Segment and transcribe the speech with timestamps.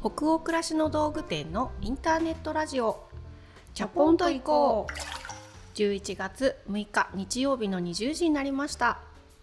[0.00, 3.08] 北欧暮らしの道具店のインターネットラジオ。
[3.74, 5.76] チャポンと行こう。
[5.76, 8.98] 11月6日日曜日の20時になりました。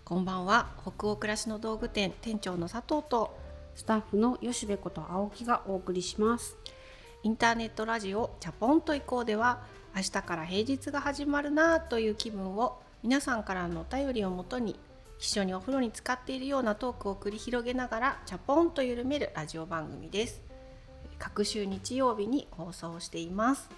[0.06, 0.70] こんばんは。
[0.82, 3.36] 北欧暮らしの道具店店長の佐藤と。
[3.76, 6.56] スタッフの吉部こと青木がお送りします。
[7.24, 9.64] インターネットラジオチャポンと行こうでは
[9.96, 14.76] 明日から平日が始まるなという気分を皆さんからのお便りをもとに
[15.24, 20.42] 一緒にお風呂に浸かっているようなトークを繰り広げながらチャポンと緩めるラジオ番組です。
[21.18, 23.70] 各週日曜日に放送しています。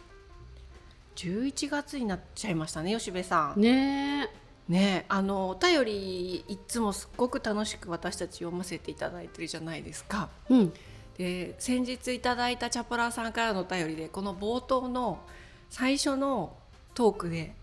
[1.17, 3.61] 11月になっちゃいましたね吉部さん。
[3.61, 4.27] ね
[4.67, 10.29] ねあのお便りいつもすっごく楽しく私たち読ませていただいてるじゃないですか。
[10.49, 10.73] うん。
[11.15, 15.19] で先日いただいたチャポラーさんからのお便りでこの冒頭の
[15.69, 16.57] 最初の
[16.95, 17.53] トークで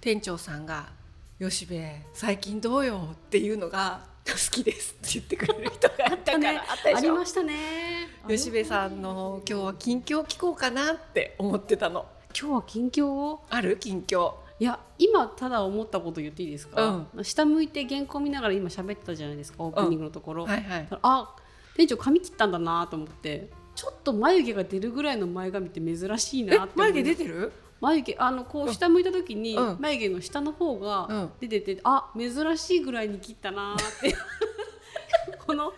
[0.00, 0.92] 店長さんが
[1.50, 1.80] 「吉部
[2.12, 6.60] 最近どうよ?」っていうのが 好きですって言ってくれる人がいたから。
[6.60, 8.08] あったでありましたね。
[8.28, 12.06] 吉部さんの今日は近況聞こうかなって思ってたの。
[12.38, 13.44] 今日は近況を？
[13.50, 13.76] ある？
[13.78, 14.34] 近況。
[14.60, 20.88] いや今ただ思ったこと言っていいですか、下向いて原稿見ながら今喋ってたじゃないですかオープニングのところ、はいはい。
[21.02, 21.34] あ
[21.76, 23.50] 店長髪切ったんだなと思って。
[23.74, 27.52] ちょっと眉毛が出るぐらいの前髪って珍しいなえって眉毛出てる？
[27.82, 29.76] 眉毛あのこう下向いた時に、うん。
[29.80, 30.80] 眉毛の下の方うん。
[30.80, 34.16] が出てて、あ珍しいぐらいに切ったなーって。
[35.44, 35.72] この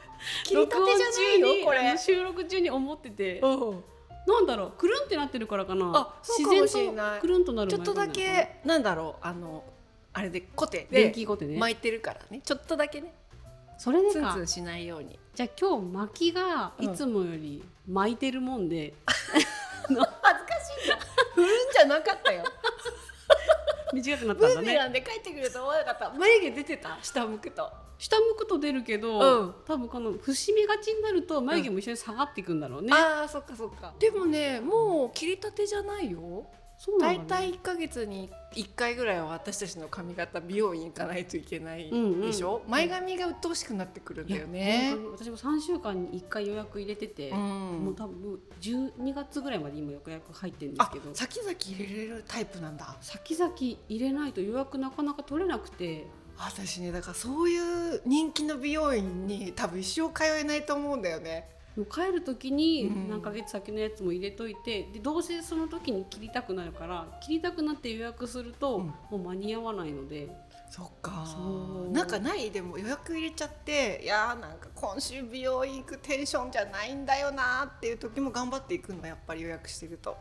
[0.44, 1.96] 切りたてじゃないよこれ。
[1.96, 3.40] 収録中に思ってて。
[3.40, 3.84] うん。
[4.26, 5.92] なんだろうくるんってなってるからかな。
[5.94, 7.20] あそうかもしれない。
[7.20, 9.64] くるんとなるちょっとだけなんだろうあの
[10.12, 11.12] あれでコテで
[11.46, 11.58] ね。
[11.58, 12.42] 巻いてるからね。
[12.44, 13.14] ちょっとだけね。
[13.78, 14.12] それでか。
[14.12, 15.18] ツンツンしないように。
[15.34, 20.06] じゃあ今日巻きがいつもより巻いてるもんで、 恥ずか
[20.80, 20.98] しいな
[21.34, 22.44] 振るんじゃなかったよ。
[23.92, 26.10] 短くなったブーメんだねランで帰ってくると思わなかった。
[26.18, 26.98] 眉毛出てた？
[27.02, 27.70] 下向くと。
[27.96, 29.54] 下向くと出るけど、うん。
[29.64, 33.94] 多分この節目がちになると眉毛も一緒に下がっていくんだろうね、ああそっかそっか。
[34.00, 36.44] でもねもう切りたてじゃないよ
[36.84, 42.20] そうなんだ、ね、大体1か月に1回ぐらいは私たちの髪型美容院行かないといけないうんうん。
[42.20, 44.94] でしょ、前髪が鬱陶しくなってくるんだよね。
[45.12, 51.14] 私も3週間に1回予約入れてて、うもうん多分12月ぐらいまで今予約入ってるんですあけど。
[51.14, 52.94] 先々入れれるタイプなんだ。
[53.00, 56.06] 先々入れないと予約なかなか取れなくて。
[56.36, 61.48] 私ねだからそういう人気の美容院に多分一生通えないと思うんだよね
[61.90, 63.08] 帰る時にうん。
[63.08, 68.86] 何ヶ月先のやつも入れといて、でどうせその時に切りたくなるから切りたくなって予約すると、うん。
[68.86, 70.28] もう間に合わないので。
[70.70, 71.24] そっか。
[71.92, 72.50] なんかない？
[72.50, 80.16] でも予約入れちゃっていやーなんか今週美容院行くテンションじゃないんだよなーっていう時も頑張っていくのやっぱり予約してると。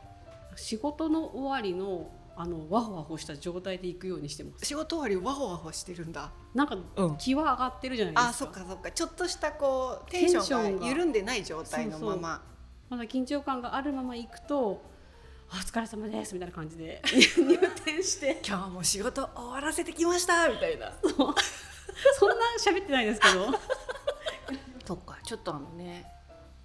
[0.56, 4.66] 仕事の終わりのあのワホワホした状態で行くようにしてます。
[4.66, 6.32] 仕事終わりワホワホしてるんだ。
[6.54, 7.18] なんかうん。
[7.18, 8.30] 気は上がってるじゃないですか。
[8.30, 8.92] あそっかそっか。
[8.92, 12.44] ちょっとしたこうテンションが緩んでない状態のまま。
[12.90, 14.82] まだ緊張感があるまま行くと
[15.50, 18.42] 「あお疲れ様です」みたいな感じで 入店して。
[18.46, 20.92] 今日も仕事終わらせてきましたみたいな。
[21.02, 23.48] そんな喋ってないですけど。
[24.86, 25.18] そっか。
[25.24, 26.06] ちょっとあのね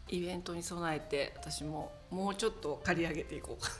[0.08, 3.70] イベントに備えて私ももうちょっと借り上げていこうか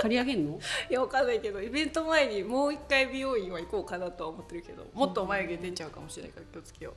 [0.00, 0.58] 借り上げんの？
[0.90, 6.94] いやわかんないけどイベント前にもう一回美容院は行こうかなとは思ってるけどもっと眉毛出ちゃうかもしれないから気をつけよう。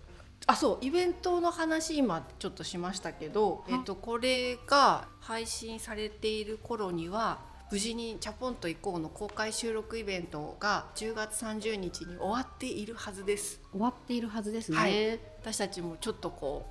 [0.48, 7.40] あそうイベントの話今ちょっとしましたけど、えっと、これが配信されている頃には
[7.72, 13.62] 無事に「チャポンと行こう」の公開収録イベントが10月30日に終わっているはずです。
[13.72, 15.20] 終わっているはずですね、はい。
[15.42, 16.66] 私たちもちょっとこ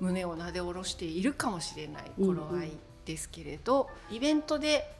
[0.00, 2.70] う胸をなで下ろしているかもしれない頃合い
[3.06, 4.97] ですけれど、イベントで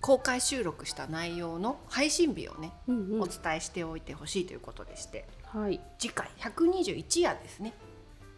[0.00, 3.22] 公開収録した内容の配信日をね、うんうん。
[3.22, 5.26] お伝えしておいてほしいということでして。
[5.44, 7.74] はい、次回121夜ですね、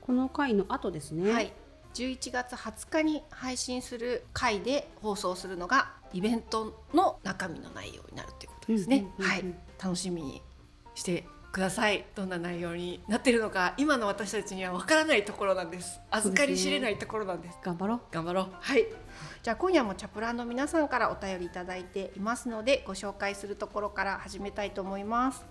[0.00, 1.52] この回の後ですね、はい、
[1.94, 9.44] 11月20日に配信する回で放送するのがイベントの中身の内容になるということですね、はい。
[9.82, 10.42] 楽しみに
[10.94, 12.04] してください。
[12.14, 16.00] どんな内容になってるのか今の私たちにはわからないところなんです。
[16.10, 17.58] 預かり知れないところなんです。
[17.62, 18.00] 頑張ろう。
[18.10, 18.46] 頑張ろう。
[18.58, 18.86] はい。
[19.42, 25.44] じゃあ今夜もチャプランの皆さんからお便りいただいていますのでご紹介するところから始めたいと思います。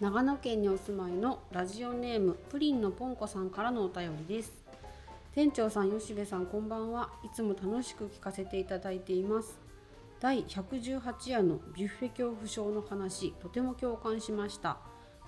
[0.00, 4.52] 長野県にお住まいのラジオネームプリンのポンコさんからのお便りです。
[5.34, 7.10] 店長さん吉部さんこんばんは。
[7.24, 9.63] いつも楽しく聞かせていただいています
[10.20, 14.78] 第118夜のビュッフェ恐怖症の話とても共感しました。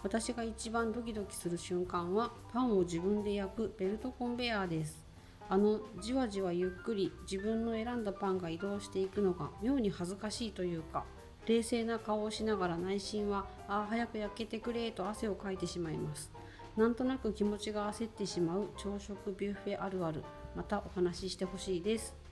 [0.02, 5.04] 私が一番ドキドキする瞬間はパンを自分で焼くベルトコンベヤーです。
[5.48, 11.04] あのじわじわゆっくり自分の選んだパンが移動していくのが妙に恥ずかしいというか
[11.46, 16.32] 冷静な顔をしながら内心はああ早く焼けてくれと汗をかいてしまいます。
[16.76, 20.22] なんとなく気持ちが焦ってしまう朝食ビュッフェあるある。
[20.54, 22.25] またお話ししてほしいです。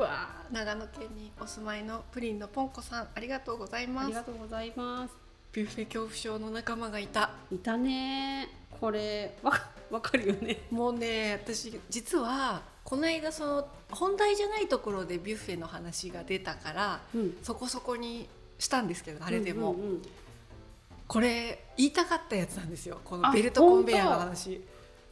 [0.00, 4.08] わあ長野県にお住まいのプリンのポンコさんありがとうございあます。
[4.08, 5.14] りがとうございます。
[5.52, 7.30] ビュッフェ恐怖症の仲間がいた。
[7.52, 8.48] いたね。
[8.80, 10.60] これわかわかるよね。
[10.70, 17.36] もうね私実はこの間その本題じゃないところでビュッフェの話が出たからうん。
[17.42, 18.28] そこそこに
[18.58, 20.02] したんですけどあれでも、うんうんうん。
[21.06, 23.00] これ言いたかったやつなんですよ。
[23.04, 24.62] このあベルトコンベヤーの話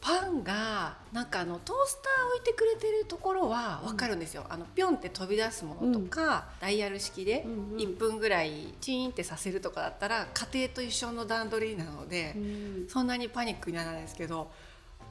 [0.06, 7.76] パンがなんかあのトースター置いてくれてるところは分かるんですよ、あのピョンって飛び出すものとか、ダイヤル式でうんうん。
[7.76, 12.88] 1分ぐらいチーンってさせるとかだったら家庭と一緒の段取りなので、うん。
[12.88, 14.48] そんなにパニックにならないですけど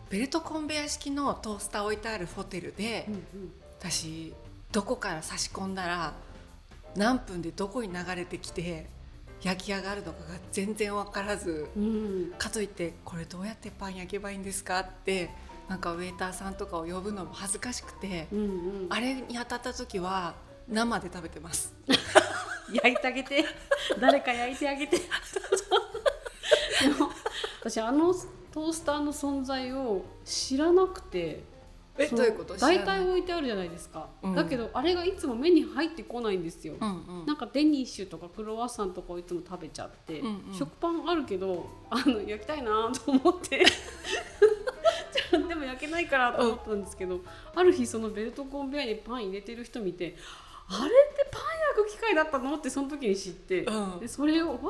[0.09, 3.51] ベルトコンベヤー式のトースター置いてあるホテルで、うん。
[3.77, 4.33] 私
[4.71, 6.13] どこから差し込んだら
[6.95, 8.87] 何分でどこに流れてきて
[9.45, 11.83] 焼き上がるのかが全然分からずうん。
[11.83, 15.29] うんかといってこれどうやってパン焼けばいいんですかって
[15.69, 18.87] なんかウェイターさんとかを呼ぶのも恥ずかしくてうんうん。
[18.89, 20.33] あれに当たった時は
[20.67, 21.75] 生で食べてます。
[22.73, 23.45] 焼いてあげて。
[24.01, 24.97] 誰か焼いてあげて。
[24.97, 25.03] で
[26.97, 27.11] も
[27.59, 28.13] 私あの
[28.51, 31.43] トースターの存在を知らなくて。
[31.43, 31.54] そ
[31.97, 32.57] えどういうこと？
[32.57, 34.35] 大体置いてあるじゃないですか、うん。
[34.35, 37.25] だけどあれがいつも目に入ってこないんですよ、うんうん。
[37.25, 40.53] なんかデニッシュとかクロワッサンとかをいつも食べちゃって、うんうん。
[40.53, 43.63] 食パンあるけどあの焼きたいなと思って。
[45.31, 47.19] でも焼けないからと思ったんですけど、
[47.55, 50.15] ある日そのベルトコンベヤーにパン入れてる人見て
[50.67, 51.41] あれってパン
[51.77, 52.55] 焼く機械だったの？
[52.55, 53.99] ってその時に知って、うん。
[53.99, 54.61] でそれをわーっ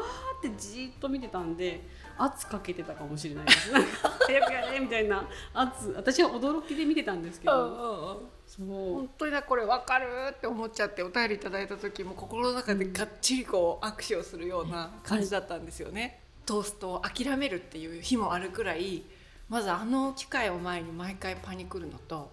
[0.42, 3.72] てじーっと見てたんで圧かけてたかもしれないです。
[3.72, 3.90] なんか
[4.26, 5.94] 早くやれみたいな圧。
[5.96, 8.66] 私は驚きで見てたんですけど、そう。
[8.66, 16.22] 本当にだこれ分かるって思っちゃってお便りいただいた時も心の中でがっちりこう握手をするような感じだったんですよね。
[16.46, 19.04] トーストを諦めるっていう日もあるくらい
[19.50, 22.32] まずあの機会を前に毎回パニクるのと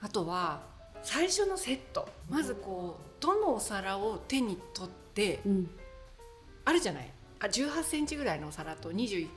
[0.00, 0.62] あとは
[1.02, 5.70] 最初のセットまずこうどのお皿を手に取ってうん。
[6.64, 7.10] あるじゃない？
[7.40, 9.28] あ18センチぐらいのお皿と27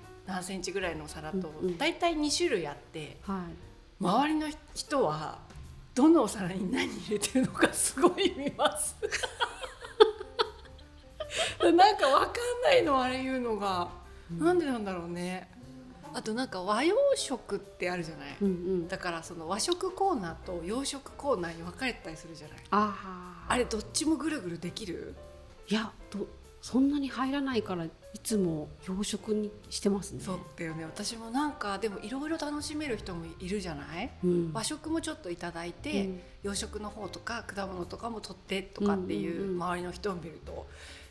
[0.42, 1.78] センチぐらいのお皿とうんうん。
[1.78, 3.18] だいたい2種類あって。
[3.24, 4.04] はい。
[4.04, 5.40] 周りの人は
[5.94, 8.96] どのお皿に何入れてるのかすごい見ます。
[11.62, 12.32] なんかわかん
[12.64, 13.90] ないのあれ言うのが、
[14.38, 15.50] なんでなんだろうね。
[16.14, 18.88] あとなんか和洋食ってあるじゃない、うんうん。
[18.88, 22.58] だからその和食コーナーと洋食コーナーに分かれてたりするじゃない。
[22.72, 25.16] あれどっちもぐるぐるできる？
[25.70, 26.28] いやど
[26.62, 27.90] そんなに入らないからい
[28.24, 30.22] つも洋食にしてますね。
[30.24, 30.86] そうだよね。
[30.86, 34.12] 私もなんかでもいろいろ楽しめる人もいるじゃない？
[34.24, 36.22] うん、和食もちょっといただいて、うん。
[36.44, 40.68] 洋食の方とか果物とかも取ってとかっていうんうんうんう周りの人を見ると、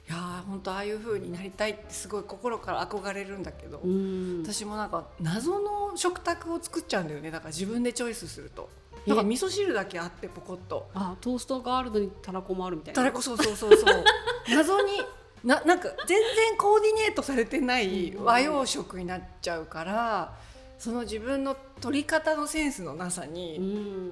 [0.08, 7.31] いやー本当ああいう風になりたいってすごい心から憧れるんだけど、うん、私もなんか謎の食卓を作っちゃうんだよね。
[7.31, 8.69] だから自分でチョイスすると。
[9.06, 10.91] なんか味噌汁だけあってポコッと。
[10.94, 12.97] あトーストがあるのにたらこもあるみたいな。
[12.97, 14.05] たらこそうそうそうそう。
[14.52, 15.00] 謎に
[15.45, 20.35] ななんか全然コーディネートされてない和洋食になっちゃうから
[20.81, 23.63] その自分の取り方のセンスのなさに、う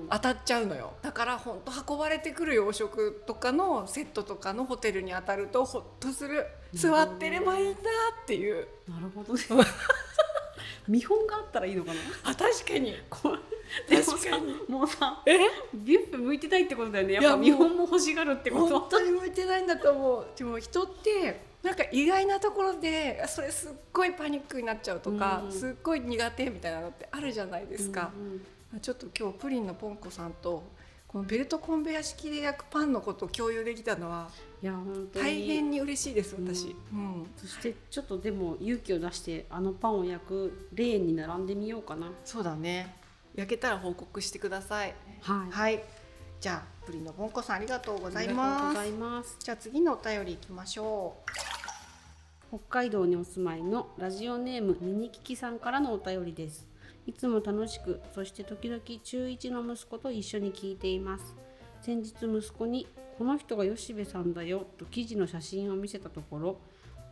[0.05, 0.93] ん、当たっちゃうのよ。
[1.01, 6.47] だから本当運ばれてくる洋食とかのセットとかのホテルに当たるとほっとする。
[6.75, 7.79] 座ってればいいんだ
[8.23, 8.69] っていう。
[8.87, 9.41] なるほどね。
[10.87, 12.01] 見本があったらいいのかな？
[12.25, 12.95] あ確かに
[13.89, 14.55] でもさ確かに。
[14.69, 15.39] もうさえ？
[15.75, 17.15] ビュッフェ向いてないってことだよね。
[17.15, 18.81] やっぱ見本も欲しがるってこ本と。
[18.91, 20.27] 当に向いてないんだと思う。
[20.37, 30.63] でも人ってなんか意外なところでそれすっごいパニックになっちゃうとか、うんすっごい苦手みたいなのってあるじゃないですか、うんちょっと今日プリンのポンコさんと
[31.09, 34.29] このベルトコンベヤ式で焼くパンのことを共有できたのは
[34.63, 35.25] いや本当に。
[35.25, 37.27] 大変に嬉しいです私、うん。
[37.35, 42.13] そしてちょっとでも勇気を出してあのパンを焼くレーンに並んでみようかな。
[42.27, 42.95] そうだね
[43.39, 44.95] 焼けたら報告してください。
[45.21, 45.53] はい。
[45.53, 45.85] はい。
[46.41, 49.37] じゃあプリンのポンコさんありがとうございありがとうますございます。
[49.39, 51.15] じゃあ次のお便りいきましょ
[52.49, 56.67] 北海道にお住まいのラジオネームミニキキさんからのお便りです。
[57.07, 61.37] いつも楽しくそして時々中1の息子と一緒に聞いています。
[61.81, 66.61] 先日息子にこの人が吉部さんだよと記事の写真を見せたところ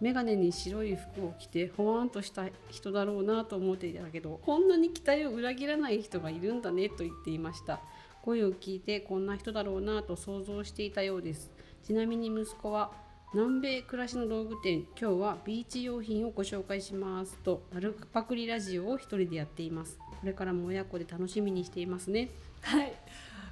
[0.01, 7.81] メガネに白い服を着てほわんとした人だろうなと思っていたけどこんなに期待を裏切らない人がいるんだねと言っていました。
[8.23, 11.53] 声を聞いてこんな人だろうなと想像していたようです。
[11.85, 12.91] ちなみに息子は
[13.33, 19.99] 南米暮らしの道具店今日はビーチ用品をご紹介しますとなるパクリラジオを一人でやっています。
[19.99, 22.31] これからも親子で楽しみにしていますね。
[22.63, 22.93] はい。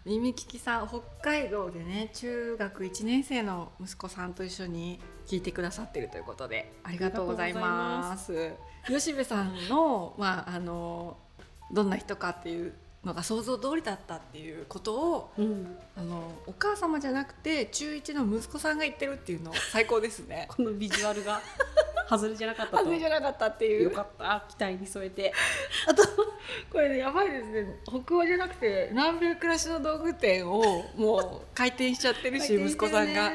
[0.05, 8.53] 耳利きさん北海道でね中学1年生の息子さんと一緒に聞いてくださってるということでありがとうございます。
[8.87, 11.17] 吉部さんのまああの
[11.73, 20.47] どんな人かっていうのが想像通りだったっていうことを、うん、あのお母様じゃなくて中一の息子さんが言ってるっていうの最高ですね。
[20.55, 21.41] このビジュアルが
[22.09, 22.79] 外れじゃなかったと。
[22.79, 23.85] 外れじゃなかったっていう。
[23.85, 24.45] よかった。
[24.49, 25.33] 期待に添えて。
[25.87, 26.03] あと
[26.71, 27.81] これねやばいですね。
[27.87, 33.33] 北欧じゃなくて南米暮らしの道具店をもう開店しちゃってるし息子さんが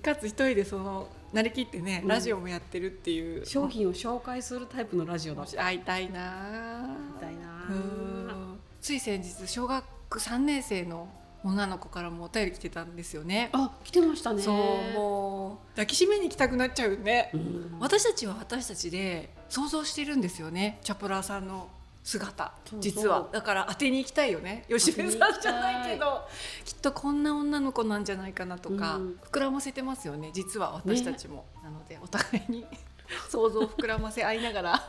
[0.00, 6.86] かつ一人でそのなりきってね、うん、ラジオもやってるっていう商品を紹介するタイプのラジオだ会いたいな
[7.20, 11.08] 会いたいなつい先日小学3年生の
[11.44, 13.50] 女の子からもお便り来てたんですよね。
[13.52, 14.42] あ、来てましたね。
[14.42, 14.54] そう
[14.98, 17.30] もう抱きしめに行きたくなっちゃうね。
[17.34, 20.78] うん、私たちは私たちで想像してるんですよね。
[20.82, 21.68] チャプラーさんの
[22.04, 23.28] 姿実は。
[23.32, 24.66] だから当てに行きたいよね。
[24.68, 26.28] 吉部さんじゃないけど
[26.64, 30.30] きっとこんな女の子なんじゃないかなとか、うん、膨らませてますよね。
[30.34, 32.66] 実は私たちも、ね、なのでお互いに。
[33.28, 34.82] 想像を膨らませ合いながら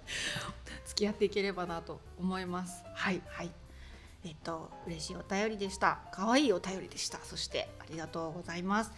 [0.86, 2.84] 付き合っていければなと思います。
[2.94, 3.22] はい。
[3.26, 3.50] はい。
[4.24, 6.00] えっと嬉しいお便りでした。
[6.12, 7.18] 可愛いお便りでした。
[7.24, 8.92] そしてありがとうございます。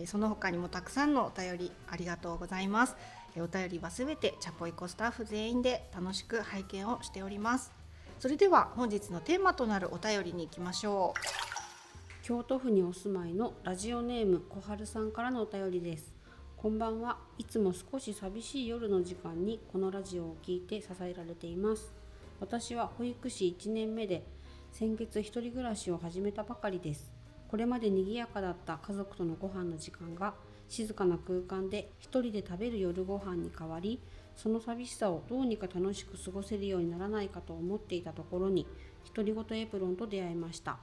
[0.00, 2.96] えその他にもたくさんのお便りありがとうございます
[3.36, 7.72] お便りはすべてチャポイコスタッフ全員で楽しく拝見をしております。
[8.18, 12.24] それでは本日のテーマとなるお便りに行きましょう。
[12.24, 16.12] 京都府にお住まいのラジオネーム小春さんからのお便りです。
[16.56, 17.18] こんばんは。
[17.38, 21.92] いつも少し寂しい夜の時間にこのラジオを聴いて支えられています。
[22.40, 24.26] 私は保育士1年目で
[24.72, 27.12] 先月一人暮らしを始めたばかりです。
[27.48, 30.34] これまで賑やかだった家族とのご飯の時間が
[30.68, 34.00] 静かな空間で一人で食べる夜ご飯に変わり
[34.36, 38.66] その寂しさをどうにか楽しく過ごせるようにならないかと思っていたところに
[39.14, 40.78] 独り言エプロンと出会いました。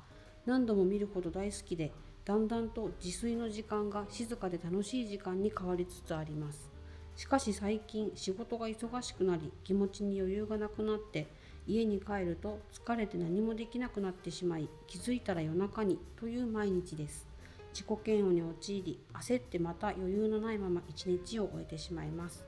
[0.46, 1.92] 何度も見るほど大好きで
[2.26, 6.70] だんだんと自炊の時間が静かで楽しい時間に変わりつつあります。
[7.16, 11.28] しかし最近仕事が忙しくなり気持ちに余裕がなくなって
[11.66, 17.35] 家に帰ると疲れて何もできなくなってしまい気づいたら夜中にという毎日です。
[17.76, 22.46] 自己嫌悪に陥り焦ってまた余裕のないまま一日を終えてしまいます。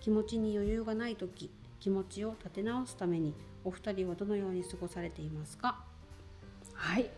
[0.00, 5.84] 気持ちに余裕がない時気持ちを立て直すためにお二人はどのように過ごされていますか？
[6.72, 7.10] はい。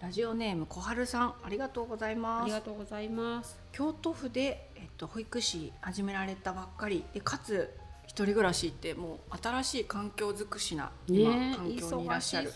[0.00, 2.42] ラジオネーム小春さんありがとうございます。
[2.44, 3.60] ありがとうございます。
[3.72, 7.04] 京都府でえっと保育士始められたばっかり。
[7.12, 12.46] でかつ一人暮らしってもう新しい環境づくしな今、ね、環境にいらっしゃる。
[12.46, 12.52] ね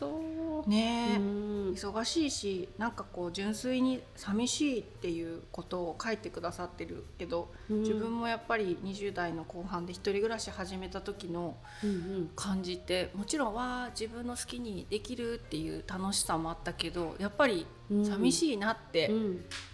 [0.67, 11.57] 忙しいしなんかこう純粋に寂しいっていうことを書いてくださってるけど、うん、自分もやっぱり20代の後半で一人暮らし始めた時の
[12.35, 19.11] 感じって、もちろんは自分の好きにできるっていう楽しさもあったけどやっぱり寂しいなって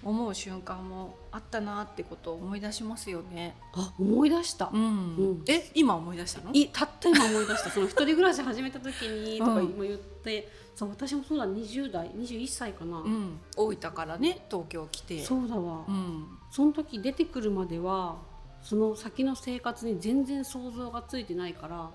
[0.05, 3.57] 思う瞬間もあったなってことを思い出しますよね。
[3.73, 5.17] あ思い出した、うん。
[5.17, 6.51] うん、え今思い出したの？
[6.53, 7.71] いたった今思い出した。
[7.71, 11.47] その一人暮らし始めた時にとか今言って、そう私もそうだ。
[11.47, 15.25] 20代21歳かな、うん、大分からね東京来て。
[15.25, 18.17] そうだわ、うん、その時出てくるまでは
[18.63, 21.91] その先の生活に全然想像がついてないから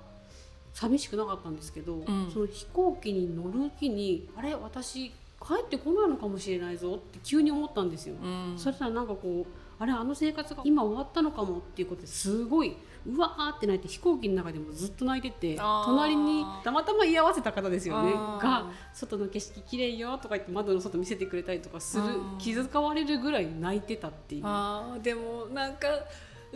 [0.74, 5.12] 寂しくなかったんですけど、うん、その飛行機に乗る日にあれ私
[5.46, 12.76] 帰ってこないのかもしれないぞって急に思ったんですよ、うん、そしたらなんかこうあれあの生活が今終わったのかもっていうことですごい
[13.06, 18.12] うわーって泣いて飛行機の中でもずっと泣いてて隣にたまたま居合わせた方ですよね。
[18.12, 22.04] が外の景色きれいよとか言って窓の外見せてくれたりとかする
[22.38, 24.42] 気遣われるぐらい泣いてたっていう。
[24.46, 25.88] あでもなんか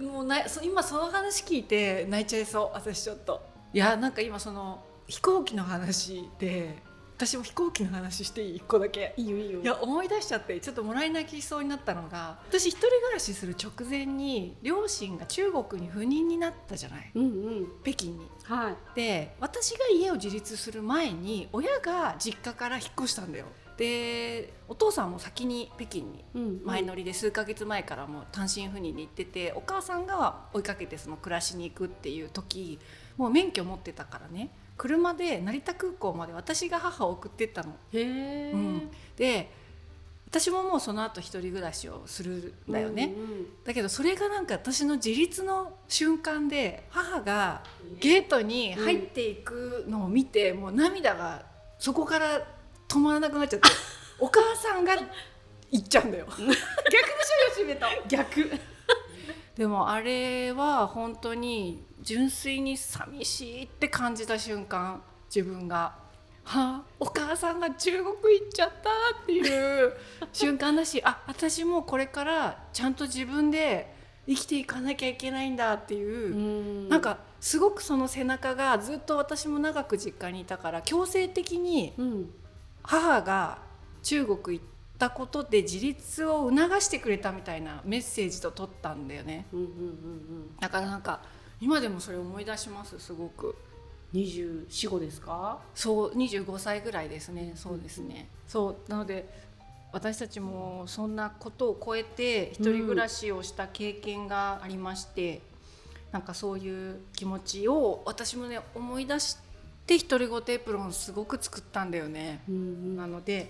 [0.02, 3.42] もうな今その話聞いて泣いちゃいそう私ちょっと。
[3.74, 6.82] いやなんか今その飛行機の話で
[7.22, 9.14] 私も飛行機の話していい？1個だけ。
[9.16, 9.62] いいよいいよ。
[9.62, 18.28] いや思い出しちゃってちょっともらい泣きしそうになったのが私一人暮らしする直前に両親が中国に赴任になったじゃない、うんうん、北京に。
[18.44, 23.46] はい、で私が家を自立する前に親が実家から引っ越したんだよ。
[23.78, 26.26] でお父さんも先に北京に
[26.64, 32.80] 前乗りで数ヶ月前からもう単身赴任に行っててお母さんが追いかけてその暮らしに行くっていう時
[33.18, 37.76] もう免許持ってたからね車で成田空港まで私が母を送ってったの。
[37.94, 39.52] へうん、で
[40.28, 47.62] 私ももうその後一人暮らしをするんだよね、うんうん、だけどそれがなんか私の自立の瞬間で母が
[48.00, 51.44] ゲートに入っていくのを見て、うん、もう涙が
[51.78, 52.42] そこから
[52.88, 53.68] 止まらなくなっちゃって
[54.20, 54.94] お母さんが
[55.70, 56.28] 行っちゃうんだよ。
[56.28, 56.58] 逆でしょ
[57.54, 57.86] 吉部と。
[58.08, 58.52] 逆。
[59.56, 65.02] でもあれは本当に純粋に寂しいって感じた瞬間
[65.34, 66.00] 自分が
[66.44, 68.90] はあ、お母さんが中国行っちゃった
[69.22, 69.94] っていう
[70.34, 73.94] 瞬間だしあ私もこれからちゃんと自分で
[74.28, 81.94] 生きていかなきゃいけないんだっていう、うなんかすごくその背中がずっと私も長く実家にいたから強制的に
[82.84, 83.60] 母が
[84.04, 84.66] 中国行っ
[85.00, 89.48] たことで自立を促してくれたみたいなメッセージと取ったんだよね。
[90.60, 91.22] だからなんか
[91.62, 93.56] 今でもそれ思い出しますすごく。
[94.14, 95.60] 24ですか？
[95.74, 97.54] そう25歳ぐらいですね。
[97.56, 99.26] そうですね、そうなので
[99.94, 105.42] 私たちもそんなことを超えて一人暮らしをした経験がありまして、うん、
[106.12, 109.38] なんかそういう気持ちを私もね思い出し
[109.88, 112.42] て独り言エプロンすごく作ったんだよね。
[112.50, 113.50] うんうん、なので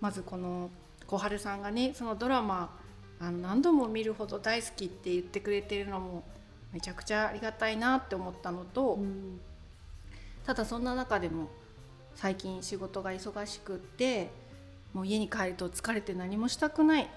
[0.00, 0.70] まずこの
[1.06, 2.78] 小春さんがねそのドラマ
[3.18, 6.22] あの何度も見るほど大好きって言ってくれてるのも
[6.72, 9.40] めちゃくちゃありがたいなって思ったのと、うん、
[10.44, 11.48] ただそんな中でも
[12.14, 14.30] 最近仕事が忙しくって
[14.92, 17.08] もう家に帰ると疲れて何もしたくない。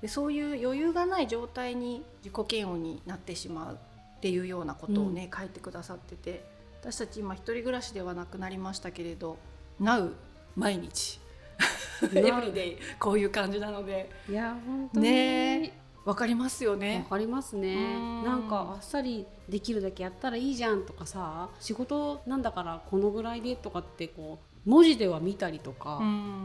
[0.00, 6.44] でそういう余裕がない状態に自己嫌悪になってしまうっていうようなことをね、うん、書いてくださってて
[6.80, 9.38] 私たち今一人暮らしではなくなりましたけれど
[9.82, 10.12] 「Now
[10.54, 11.18] 毎日」
[12.14, 14.08] エブリデイこういう感じなので。
[14.28, 15.77] いや本当にね
[16.08, 17.02] わかりますよね。
[17.04, 17.76] わかりますね。
[18.24, 26.00] なんかあっさりできるだけやったらいいじゃんとかさ仕事なんだからこのぐらいでとかってこう文字では見たりとか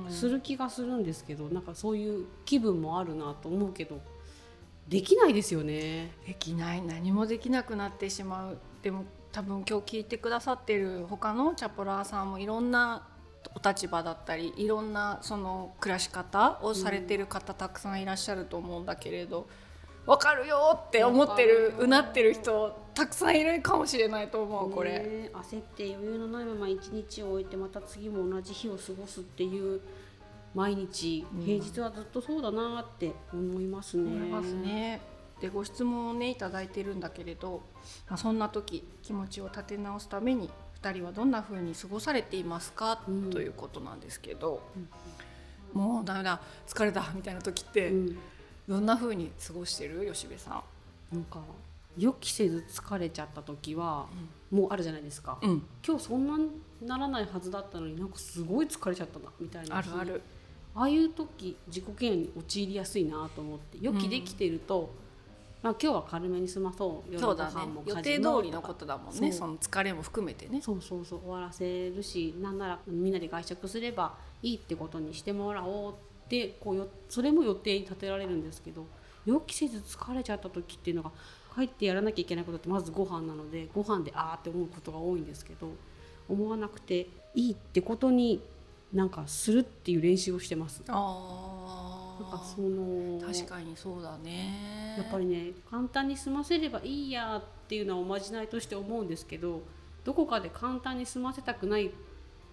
[0.10, 4.02] する気がするんですけどなんかそういう気分もあるなと思うけど
[4.90, 6.12] できないですよね。
[6.28, 6.82] できない。
[6.82, 8.58] 何もできなくなってしまう。
[8.82, 13.08] でも多分今日聞いてくださってる他のチャポラーさんもいろんな
[13.56, 19.48] お立場だったりいろんなその暮らし方をされてる方たくさんいらっしゃると思うんだけれど。
[20.06, 29.80] 分かるよって思ってるうなってる人たくさんいるかもしれないと思うこれ、焦って余裕のないまま一日を置いてまた次も同じ日を過ごすっていう
[30.54, 34.04] 毎日、平日はずっとそうだなって思いますね。
[34.04, 35.02] 思いますね
[35.42, 37.64] でご質問をね頂いてるんだけれど、
[38.08, 40.50] まあ、そんな時気持ちを立て直すために
[40.84, 44.62] 2人はどんな風に過ごされていますか、うん、ということなんですけど、
[45.76, 48.18] うん、もうダメだ疲れたみたいな時って、うん、
[48.68, 50.06] どんな風に過ごしてる？
[50.12, 50.62] 吉部さ
[51.12, 51.16] ん。
[51.16, 51.40] なんか
[51.98, 54.08] 予期せず疲れちゃった時は、
[54.50, 56.40] もうあるじゃないですか、今日そんな
[56.82, 60.22] ならないはずだったのになんかすごい疲れちゃったなみたいなあるある。
[60.76, 64.90] ああいう時自己嫌悪に陥りやすいなと思って予期できてると、
[65.64, 67.14] まあ、今日は軽めに済まそう。
[67.14, 69.32] 夜ご飯も、ね、予定通りのことだもんね。
[69.32, 70.62] その疲れも含めてね。
[70.62, 78.86] そうそうそう終わらせるしなんならみんなで外食すればいいってことにしてもらおうってこうよそれも予定に立てられるんですけど
[79.26, 81.12] 予期せず疲れちゃった時っていうのが
[81.56, 85.72] 帰ってやらなきゃいけないことってまずご飯なのでご飯でああって思うことが多いんですけど
[86.28, 88.42] 思わなくていいってことに
[88.92, 90.84] なんかするっていう練習をしてます。
[90.88, 90.94] あ
[92.22, 94.96] なんかその確かにそうだね。
[94.98, 99.62] やっぱりね簡単に済ませればいいやっていうのはおまじないとして思うんですけど
[100.04, 101.92] どこかで簡単に済ませたくないっ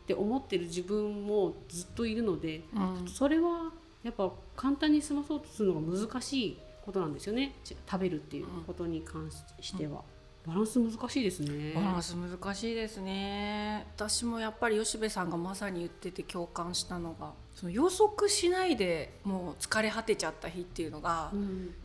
[0.07, 7.55] て思ってる自分もずっといるので、うん、それはやっぱ簡単に済まそうとするのが難しいことなんですよね。
[7.65, 9.93] 食べるっていうことに関しては。
[9.93, 11.73] うんバランス難しいですね。
[11.75, 13.87] バランス難しいですね。
[13.95, 21.31] 私もやっぱり吉部さんがまさに言ってて共感したのがその予測しないでもう疲れ果てちゃった日っていうのが、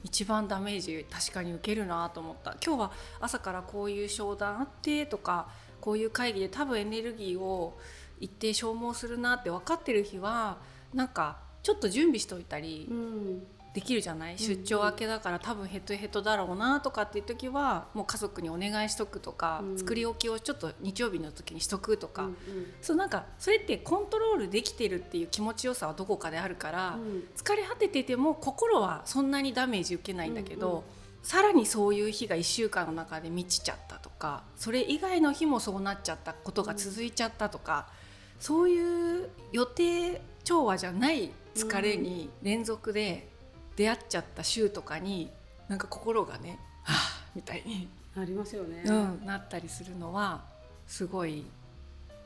[0.04, 2.56] 一番ダメージ確かに受けるなと思った。
[2.66, 5.50] 今日は朝からこういう商談あってとか
[5.82, 7.78] こういう会議で多分エネルギーを
[8.22, 10.58] 一定消耗するなって分かってる日は
[10.94, 12.88] なんかちょっと準備しといたり、
[13.76, 22.36] できるじゃない、出張明けだから多分ヘトヘトだろうなとかっていう時はもう家族にお願いしとくとか、うん、作り置きをちょっと日曜日の時にしとくとか、うんうん、
[22.82, 30.84] そうなんかそれってコントロールできてるっていう気持ちよさはどこかであるから、うん、疲れ果ててても心はそんなにダメージ受けないんだけど、うんうん、
[31.22, 37.90] さらにそういう日が1週間の中で満ちちゃったとかそれ以外の日もそうなっちゃったことが続いちゃったとか、
[38.40, 43.28] そういう予定調和じゃない疲れに連続で
[43.76, 45.32] 出会っちゃった週とかに
[45.68, 47.88] なんか心がねはあみたいに。
[48.16, 50.42] なりますよね、うん、なったりするのは
[50.88, 51.46] すごい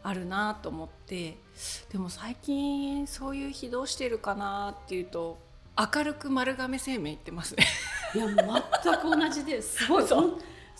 [0.03, 1.37] あるなと思って。
[1.91, 5.37] でも最近そういう非道してるかなっていうと
[5.77, 7.65] 明るく丸亀製麺行ってますね。
[8.13, 9.85] いや全く同じです。
[9.89, 10.07] ごい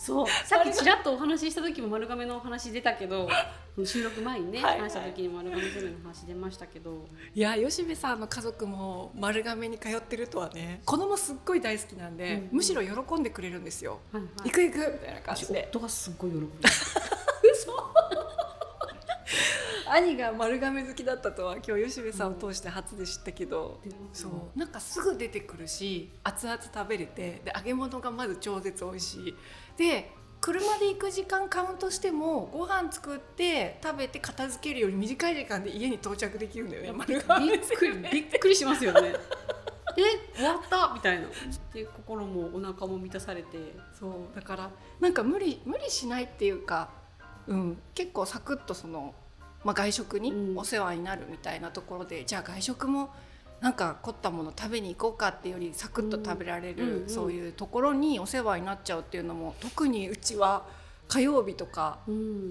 [0.00, 0.26] そう。
[0.46, 3.28] さっきちらっとお話しした時も丸亀のお話出たけど
[3.84, 7.06] 収録前にね、はいはい、話した時に丸亀製麺の話出ましたけど。
[7.34, 15.66] いや吉部さんの家族も丸亀に通ってるとはね子供すっごい大好きなんで、うんうん、むしろ喜んでくれるんですよ、はいはい、行く行くみたいな感じで。
[15.68, 16.50] 夫がすっごい喜ぶ。
[17.52, 17.72] 嘘
[19.88, 29.34] 兄が丸亀好きだったとは今日吉部さんを通して初で知ったけど、うん、そうなんかすぐ出てくるし熱々食べれてで揚げ物がまず超絶美味しい。
[29.76, 37.46] で車で行く時間カウントしてもご飯作って食べて片付けるより短い時間で家に到着できるんだよね丸亀。
[37.50, 39.14] びっくりびっくりしますよね。
[39.98, 41.28] え終わったみたいな。
[41.74, 43.58] で心もお腹も満たされて。
[43.92, 46.88] そうだからなんか無理無理しないっていうか、
[47.46, 49.14] うん、結構サクッとその、
[49.64, 53.10] まあ、外食にお世話になるみたいなところで、うん、じゃあ外食も
[53.60, 60.64] なんか凝ったもの食べに行こうかっていうよりサクッと食べられる、そういうところにお世話になっちゃうっていうのも特にうちは
[61.08, 61.98] 火曜日とか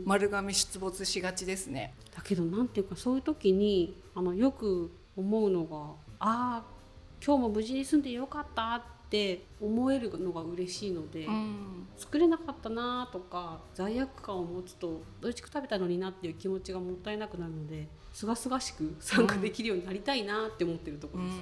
[0.05, 1.95] 丸亀出没しがちですね。
[2.15, 5.77] だけどなんていうかそういう時にあのよく思うのが
[6.19, 6.63] ああ
[7.25, 8.98] 今日も無事に住んでよかったって
[9.59, 21.37] 思えるのが嬉しいので、うん、作れなかったなとか罪悪感を持つと美味しく食べたのになっていう気持ちがもったいなくなるのですがすがしく参加できるようになりたいなって思ってるところです。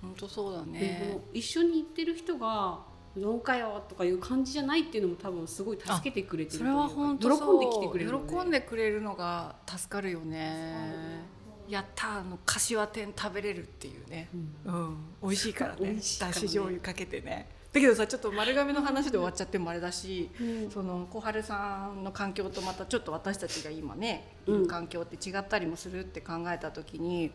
[0.00, 1.18] 本当そうだね。
[1.32, 2.80] 一緒に行ってる人が
[3.16, 11.24] 4回よとかいう感じじゃないっていうのも多分すごい助けてくれてるそれは本当喜んできてくれる喜んでくれるのが助かるよね。
[11.72, 14.28] やったあの柏天食べれるっていうね、
[14.66, 15.94] うん、うん、美味しいからね。
[15.96, 17.48] だし醤油かけてね。
[17.72, 27.32] だけどさちょっと丸亀の話で終わっちゃってもあれだし、うん、その小春さんの環境とまたちょっと私たちが今ねいる環境って違ったりもするって考えた時に、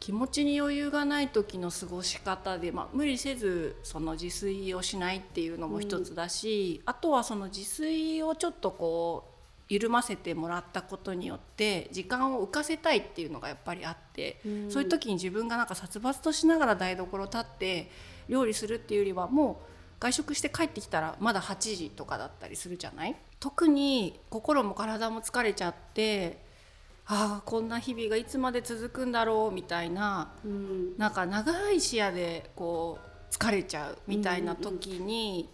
[0.00, 9.33] 気持ちに余裕がない時の過ごし方で、まあ、無理せずその自炊をしないっていうのも一つだし、うん、あとはその自炊をちょっとこう
[9.68, 17.90] 緩ませてもらったことによって時間を浮かせたいっていうのがやっぱりあって、うん、そういう時に自分がなんか殺伐としながら台所立って
[18.28, 23.16] 料理するっていうよりはもう外食して帰ってきたらまだ8時とかだったりするじゃない？
[23.40, 26.42] 特に心も体も疲れちゃって
[27.06, 32.98] ああこんな日々がいつまで続くんだろうみたいな、うん、なんか長い視野でこ
[33.30, 35.50] う疲れちゃうみたいな時に、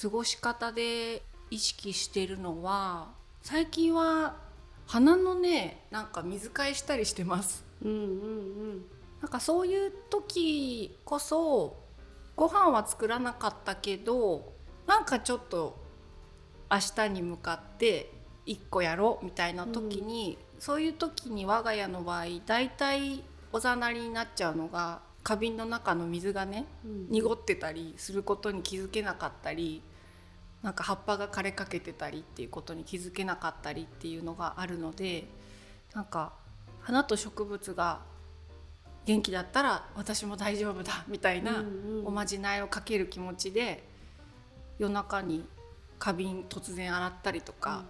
[0.00, 1.22] 過ごし方で
[1.54, 4.34] 意識してるのは最近は
[4.86, 7.64] 鼻のねなんか水替えしたりしてます。
[7.80, 8.84] うんうんうん、
[9.20, 11.76] なんかそういう時こそ
[12.34, 14.52] ご飯は作らなかったけど
[14.88, 15.78] なんかちょっと
[16.70, 18.10] 明日に向かって
[18.46, 29.82] 1個やろうみたいな時に、うん、そういう時に我が家の場合大体おざなりになっちゃうのが花瓶の中の水がね、うん、濁ってたりすることに気づけなかったり
[30.64, 35.24] なんか葉っぱが枯れかけてたりっていうことに気づけなかったりっていうのがあるので
[35.94, 36.32] なんか
[36.80, 38.00] 花と植物が
[39.04, 41.62] 元気だったら私も大丈夫だみたいな
[42.06, 43.84] おまじないをかける気持ちで
[44.78, 45.44] 夜中に
[45.98, 47.84] 花瓶突然洗ったりとか、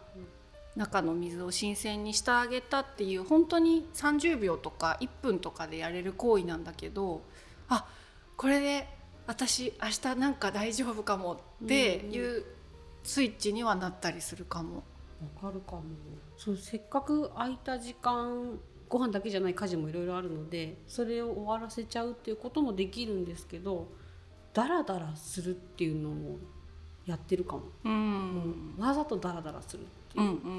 [0.77, 7.23] 中の水を新鮮にしてあげたっていう本当に30秒とか1分とかでやれる行為なんだけど
[7.69, 7.87] あ
[8.37, 8.89] これで
[9.27, 12.45] 私明日なんか大丈夫かもっていう
[13.05, 14.83] スイッチにはなったりするかも。
[15.37, 15.83] わかるかも。
[16.37, 23.89] そうせっかく空いた時間ご飯だけじゃない家事もいろいろあるのでそれを終わらせちゃうっていうこともできるんですけど
[24.53, 26.39] ダラダラするっていうのも
[27.07, 30.51] やってるかも、うん、わざとダラダラするっていう,、うんうんうんう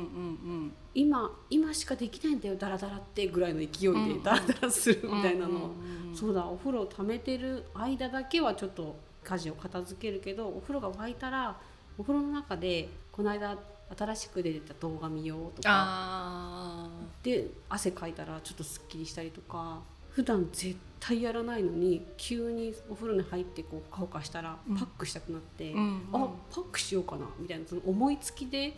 [0.65, 11.57] ん、今今しかできないんだよダラダラってぐらいの勢いでダラダラするみたいなの、うんうん、そうだお風呂を溜めてる間だけはちょっと家事を片付けるけどお風呂が沸いたら
[11.97, 13.57] お風呂の中でこの間
[13.97, 16.89] 新しく出た動画見ようとか
[17.23, 19.79] で汗かいたらちょっとすっきりしたりとか
[20.09, 28.73] 普段絶対やらないのに急にお風呂に入ってこう顔かしたらパックしたくなって、うん、あパックしようかなみたいなその思いつきで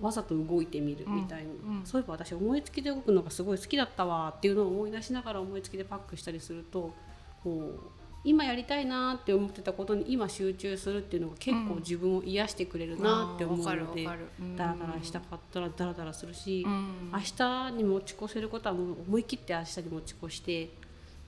[0.00, 6.94] わざと動いてみるみたいな、うんうん、そういえば私思いつきで動くのがすごい好きだったわっていうのを思い出しながら思いつきでパックしたりすると
[7.42, 14.04] こう今やりたいなって思ってたことに今集中するっていうのが結構自分を癒してくれるなって思うので、
[14.40, 20.68] うん、ダラダラしたかったらダラダラするし、うん、明日に持ち越せることはもう思い切って明日に持ち越してっ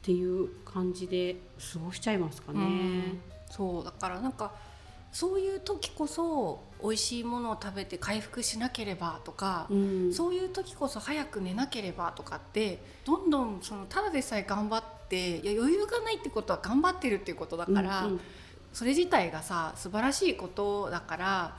[0.03, 1.37] ていう感じで
[1.73, 2.61] 過ごしちゃいますかね。
[2.61, 4.53] うん、そうだからなんか
[5.13, 18.20] そういう時こそ美味しいものを食べて回復しなければとか、うん、そういう時こそ早く寝なければとかってどんどんそのただでさえ頑張っていや余裕がないってことは頑張ってるっていうことだから、うんうん、
[18.72, 21.57] それ自体がさ素晴らしいことだから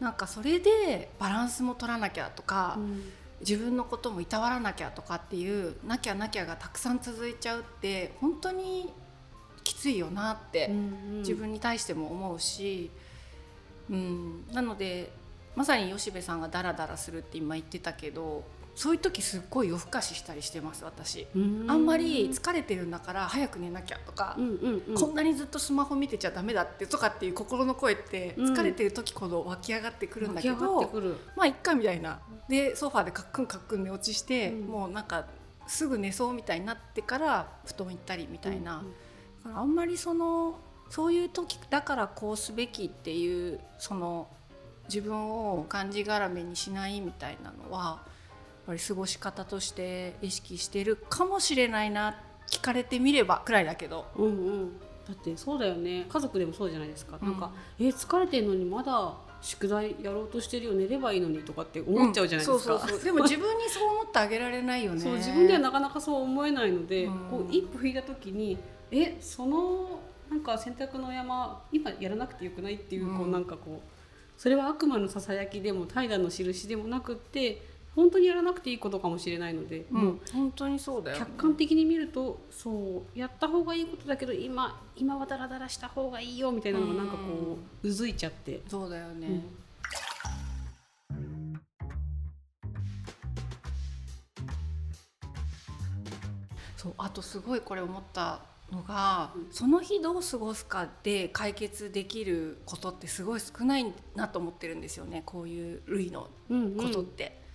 [0.00, 3.02] なんかそれでバランスも取らなきゃとか、うん、
[3.40, 8.92] 自分のこともいたわらなきゃとかっていうなきゃなきゃがたくさん続いちゃうって本当に
[9.62, 10.68] きついよなって
[11.18, 12.90] 自分に対しても思うし、
[13.88, 15.12] うん、なので
[15.54, 18.44] まさに吉部さんがダラダラするって今言ってたけど
[18.76, 21.26] そういう時すっごい夜更かししたりしてます私。
[21.66, 32.20] あんまり疲れてるんだから早く寝なきゃとか、うんうんうん、こんなにずっとスマホ見てちゃダメだってとかっていう心の声って疲れてる時ほど湧き上がってくるんだけど、うん、まあいっかみたいな。
[32.50, 35.24] でソファーでカックンカックン寝落ちして、うん、もうなんか
[35.66, 38.84] すぐ寝そうみたいになってから布団行ったりみたいな、
[39.46, 40.58] うんうん、あんまりその
[40.90, 44.28] そういう時だからこうすべきっていうその
[44.88, 48.02] 自分をがんじがらめにしないみたいなのは
[48.66, 52.16] ぱり過ごし方として意識してるかもしれないな
[52.48, 54.06] 聞かれてみればくらいだけど。
[54.16, 54.78] うんうん。
[55.06, 56.06] だってそうだよね。
[56.08, 65.00] 家族でもそうじゃないですか、うん、なんかえ疲れてるのにまだ宿題やろうとしてるよ寝ればいいのにとかって思っちゃうじゃないですか、うん、そうそう でも自分にそう思ってあげられないよね。
[65.00, 68.58] そう自分ではなかなかそう思えないので、うん、こう一歩引いた時に
[68.90, 73.96] えそのなんか洗濯の山今やらなくてよくないっていう、こうなんかこう
[74.36, 77.62] それは悪魔のささやきでも怠惰の印でもなくって
[77.96, 88.60] 本当にやらなくていいことかもしれないので、うん、本当にそうだよ、客観的に見るとそうやった方がいいことだけど今今はダラダラした方がいいよみたいなのがなんかこううずいちゃって。
[88.68, 89.42] そうだよね、
[91.10, 91.60] うん。
[96.76, 107.24] そうあとすごいこれ思ったのが、うん、その日どう過ごすかで解決できることってすごい少ないなと思ってるんですよねこういう類のことって。
[107.24, 107.45] うんうん、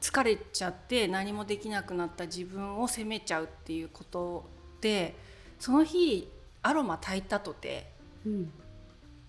[0.00, 4.48] 疲れちゃって何もできなくなった自分を責めちゃうっていうこと
[4.80, 5.14] で
[5.58, 6.28] その日
[6.62, 7.90] アロマ炊いたとて、
[8.24, 8.52] うん、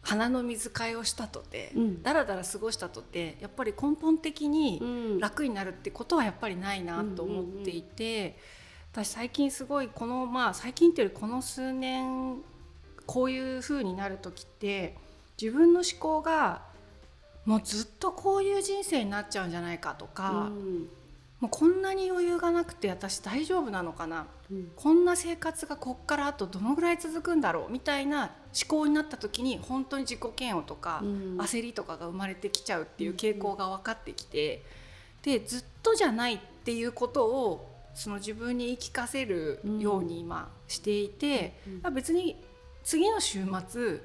[0.01, 4.81] 鼻の水替えをしたとて、うん、だらだら過ごしたとてやっぱり根本的に
[5.19, 8.37] 楽になるってことはやっぱりないなと思っていて。
[8.91, 12.41] 私最近すごいこのまあ最近っていうよりこの数年
[13.05, 14.97] こういう風になる時って
[15.39, 16.63] 自分の思考が
[17.49, 20.87] もうずっとこういう人生になっちゃうんじゃないかとか、うん、
[21.39, 31.01] もうこんなに余裕がなくて私大丈夫なのかな、うん、こんな生活がこっからあとどのぐらい続くんだろうみたいな思考になった時に本当に自己嫌悪とか、
[31.37, 34.61] 焦りとかが生まれてきちゃうっていう傾向が分かってきて、
[35.23, 42.35] でずっとじゃないっていうことをその自分に言い聞かせるように今していて、うん、別に
[42.83, 44.01] 次の週末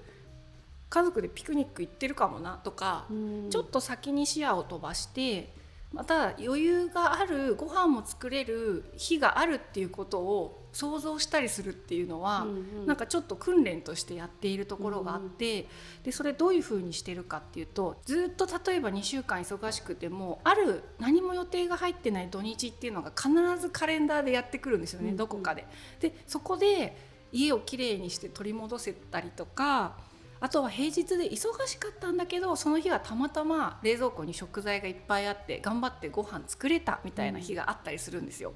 [0.94, 5.52] 家族でピクニック行ってるかもなとか、うん、ちょっと先に視野を飛ばして
[5.92, 12.52] また余裕があるご飯も作れる日があるっていうことを想像したりするっていうのは、うんう
[12.82, 23.30] ん、なんかちょっと訓練としてやっているところがあって、うん、でそれどういうふうにしてるかっていうとずっと例えば2週間忙しくてもある何も予定が入ってない土日っていうのが必
[23.60, 25.66] ずカレンダーでやってくるんですよね、うんうん、どこかで。
[25.98, 26.96] でそこで
[27.32, 29.96] 家をきれいにして取り戻せたりとか
[30.44, 38.52] あとは平日で忙しかったんだけどその日はたまたま冷蔵庫に食材がいっぱいあって頑張ってご飯作れたみたいな日があったりするんですよ。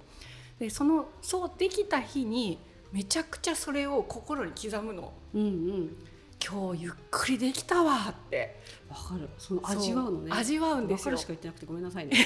[0.59, 2.59] でそのそうできた日に
[2.93, 5.15] めちゃくちゃそれを心に刻むの。
[5.33, 5.97] うんうん。
[6.47, 8.61] 今日ゆっくりできたわって。
[8.91, 9.27] わかる。
[9.39, 10.31] その味わうのね。
[10.31, 11.13] 味わうんですよ。
[11.15, 12.19] わかるしか言ってなくてごめんなさいね。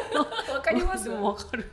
[0.50, 1.10] わかります？
[1.12, 1.70] わかる。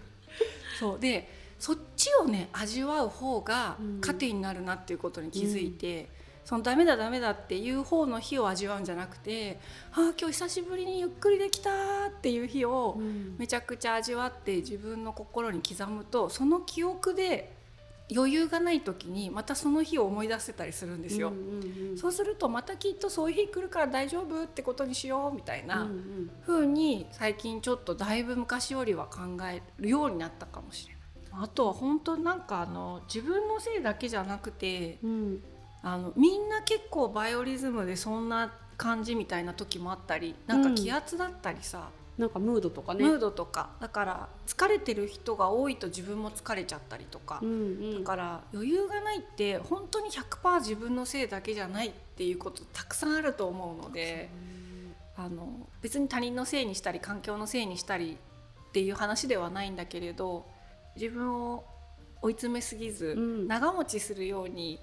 [0.77, 0.99] そう。
[0.99, 9.60] でそっちをね味わう方が糧になるなっていうことに気づいて、うんそのダメだダメだっていう方の日を味わうんじゃなくて
[9.91, 11.71] ああ今日久しぶりにゆっくりできた
[12.07, 12.97] っていう日を
[13.38, 17.51] めちゃくちゃ味わって自分の心に刻むとその記憶で
[18.15, 21.33] 余裕がない時にまたその日を思い出せたりするんですよ、
[21.97, 25.89] そうするとまたきっとそういう日来るから大丈夫ってことにしようみたいな
[26.45, 30.99] 風に最近ちょっとだいぶ昔よりは考えるようになったかもしれな
[31.41, 31.43] い。
[31.43, 35.43] あとは本当なんかあの自分のせいだけじゃなくて、うん、
[35.83, 43.03] あのみんな結構バイオリズムでそんな感じみたいな時もあったりなんか気圧だったりさ、うん、なんかムードとかね。
[43.03, 43.69] ムードとか。
[43.79, 54.29] だから疲れてる人が多いと自分も疲れちゃったりとか、うんうん、だから余裕がないって本当に100%自分のせいだけじゃないっていうことたくさんあると思うので、
[55.15, 58.17] あの別に他人のせいにしたり環境のせいにしたり
[58.69, 60.45] っていう話ではないんだけれど
[60.95, 61.63] 自分を
[62.21, 64.79] 追い詰めすぎず、うん、長持ちするように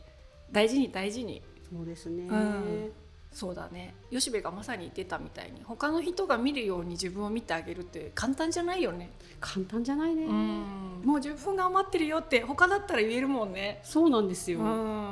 [0.54, 1.42] 大事に大事に。
[1.70, 2.92] そうですね、うん、
[3.32, 3.94] そうだね。
[4.10, 9.10] 吉部がまさに言ってたみたいに他の人が見るように自分を見てあげるって簡単じゃないよね。
[9.40, 13.80] 簡単じゃないね、うん、もう自分が余ってるよって他だったら言えるもんね。
[13.82, 14.60] そうなんですよ、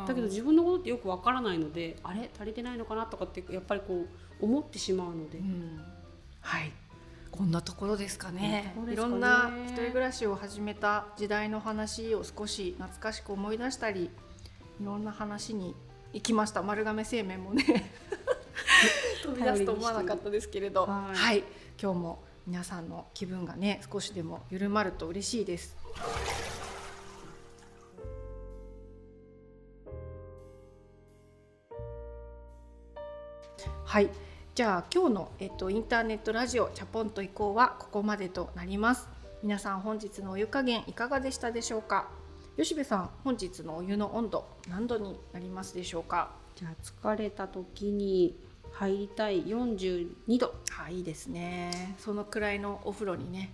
[0.06, 2.30] だけど自分のことってよくわからないのであれ？
[2.38, 4.06] 足りてないのかなとかってやっぱりこ
[4.40, 5.40] う思ってしまうので、
[6.40, 6.72] はい。
[7.32, 14.10] こんなところですかね、ね、いろんな一人暮らしを始めた時代の話を少し懐かしく思い出したり
[14.82, 15.76] いろんな話に
[16.12, 16.60] 行きました。
[16.60, 17.62] 丸亀製麺もね。
[19.22, 21.44] 飛び出すと思わなかったですけれど、はい、はい、
[21.80, 22.18] 今日も
[22.48, 25.76] 皆さんの気分がね少しでも緩まると嬉しいです。
[33.84, 34.10] はい。
[34.56, 39.08] じゃあ今日の、えっと、インターネットラジオチャポンと移行はここまでとなります。
[39.44, 42.21] 皆さん本日のお湯加減いかがでしたでしょうか？
[42.56, 46.30] 吉部さん本日のお湯の温度何度になりますでしょうか？
[46.54, 48.36] じゃあ疲れた時に
[48.72, 50.54] 入りたい42度。
[50.70, 51.94] はいいいですね。
[51.98, 53.52] そのくらいのお風呂にね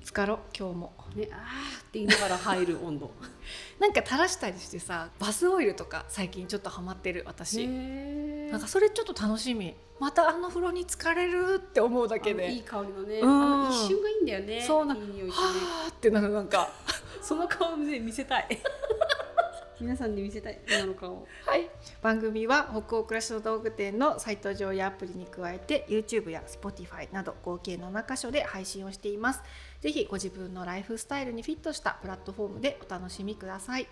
[0.00, 0.92] 浸かろ今日も。
[1.14, 3.10] ねあーって言いながら入る温度。
[3.78, 7.66] なんか垂らしたりしてさバスオイルとか最近ちょっとハマってる私。
[7.66, 9.74] なんかそれちょっと楽しみ。
[9.98, 12.50] またあの風呂に浸かれるって思うだけで。
[12.50, 13.28] いい香りのね、う
[13.66, 14.64] ん、一瞬がいいんだよね。
[14.66, 16.70] そうなんいい匂い、ね、はーってなるなんか
[17.20, 18.48] その顔で見せたい。
[19.80, 21.70] 皆さんに見せたい今の顔はい。
[22.02, 29.42] 番組は北欧暮らしの道具店のサイト上やアプリに加えて YouTube や Spotify など合計7箇所で配信をしています。
[29.80, 33.88] ぜひご自分のライフスタイルにフィットしたプラットフォームでお楽しみください。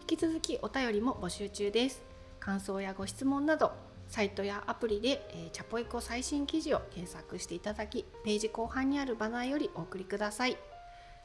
[0.00, 2.02] 引き続きお便りも募集中です。
[2.38, 3.72] 感想やご質問など
[4.08, 10.56] サイトやアプリで、えー、チャポイコ最新記事を検索していただきページ後半にあるバナーよりお送りください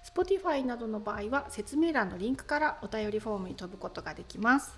[0.04, 4.78] Spotify などの場合は説明欄のリンクからお便りフォームに飛ぶことができます。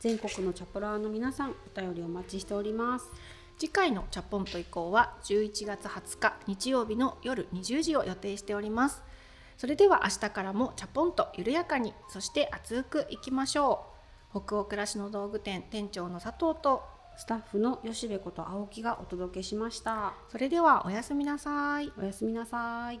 [0.00, 3.10] 全国のチャポラーの皆さんお便りお待ちしております。
[3.58, 9.02] 次回のチャポンと移行は11月20日日曜日の夜20時を予定しております。
[9.56, 13.86] それでは明日からもチャポンと緩やかにそして熱くいきましょ
[14.32, 14.40] う。
[14.40, 16.84] 北欧暮らしの道具店店長の佐藤と
[17.16, 20.14] スタッフの吉部こと青木がお届けしました。
[20.30, 21.92] それではおやすみなさい。
[21.98, 23.00] おやすみなさい